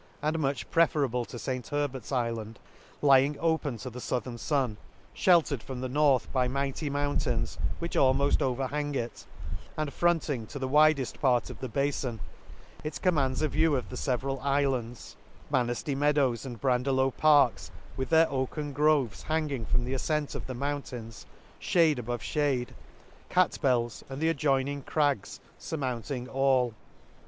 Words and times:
139 0.21 0.33
and 0.33 0.41
much 0.51 0.71
preferable 0.71 1.25
to 1.25 1.37
St 1.37 1.67
Herbert's 1.67 2.11
I 2.11 2.29
iland, 2.31 2.55
lying 3.03 3.37
open 3.39 3.77
to 3.77 3.89
the 3.91 3.99
fouthern 3.99 4.39
fun, 4.39 4.77
fheltered 5.13 5.61
from 5.61 5.79
the 5.81 5.87
north 5.89 6.33
by 6.33 6.47
mighty 6.47 6.89
mountains, 6.89 7.59
which 7.77 7.95
almoft 7.95 8.41
overhang 8.41 8.95
it; 8.95 9.25
and 9.77 9.93
fronting 9.93 10.47
to 10.47 10.57
the 10.57 10.67
widefl 10.67 11.19
part 11.19 11.51
of 11.51 11.59
the 11.59 11.69
bafon, 11.69 12.19
it 12.83 12.99
commands 13.03 13.43
a 13.43 13.47
view 13.47 13.75
of 13.75 13.89
the 13.89 13.95
feveral 13.95 14.39
iflands, 14.41 15.13
Manifty 15.51 15.93
meadows, 15.95 16.47
and 16.47 16.59
Brande 16.59 16.87
low 16.87 17.11
parks, 17.11 17.69
with 17.95 18.09
their 18.09 18.27
oaken 18.31 18.73
groves 18.73 19.21
hang 19.21 19.51
ing 19.51 19.65
from 19.67 19.85
the 19.85 19.93
afcent 19.93 20.33
of 20.33 20.47
the 20.47 20.55
mountains 20.55 21.27
fhade 21.61 21.99
above 21.99 22.21
fhade;— 22.23 22.69
Catbell's, 23.29 24.03
and 24.09 24.19
the 24.19 24.29
adjoining 24.29 24.81
crags, 24.81 25.39
fur 25.59 25.77
mounting 25.77 26.27
all. 26.27 26.73